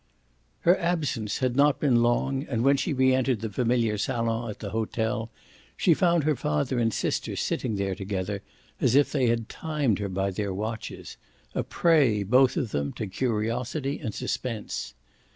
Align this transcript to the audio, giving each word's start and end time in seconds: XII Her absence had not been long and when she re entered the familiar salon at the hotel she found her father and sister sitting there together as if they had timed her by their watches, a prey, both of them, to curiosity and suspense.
XII 0.01 0.59
Her 0.71 0.79
absence 0.79 1.37
had 1.37 1.55
not 1.55 1.79
been 1.79 2.01
long 2.01 2.41
and 2.45 2.63
when 2.63 2.75
she 2.75 2.91
re 2.91 3.13
entered 3.13 3.41
the 3.41 3.51
familiar 3.51 3.99
salon 3.99 4.49
at 4.49 4.57
the 4.57 4.71
hotel 4.71 5.29
she 5.77 5.93
found 5.93 6.23
her 6.23 6.35
father 6.35 6.79
and 6.79 6.91
sister 6.91 7.35
sitting 7.35 7.75
there 7.75 7.93
together 7.93 8.41
as 8.79 8.95
if 8.95 9.11
they 9.11 9.27
had 9.27 9.47
timed 9.47 9.99
her 9.99 10.09
by 10.09 10.31
their 10.31 10.55
watches, 10.55 11.17
a 11.53 11.61
prey, 11.61 12.23
both 12.23 12.57
of 12.57 12.71
them, 12.71 12.91
to 12.93 13.05
curiosity 13.05 13.99
and 13.99 14.15
suspense. 14.15 14.95